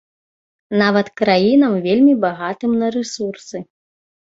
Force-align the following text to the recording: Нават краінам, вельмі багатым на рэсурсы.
Нават 0.81 1.11
краінам, 1.21 1.77
вельмі 1.85 2.17
багатым 2.25 2.71
на 2.83 2.87
рэсурсы. 2.99 3.57